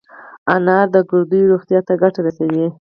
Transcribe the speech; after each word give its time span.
انار 0.53 0.85
د 0.93 0.95
ګردو 1.09 1.39
روغتیا 1.51 1.79
ته 1.87 1.93
ګټه 2.01 2.19
رسوي. 2.27 2.65